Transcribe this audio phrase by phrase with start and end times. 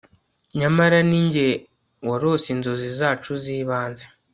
[0.59, 1.47] nyamara ninjye
[2.09, 4.05] warose inzozi zacu z'ibanze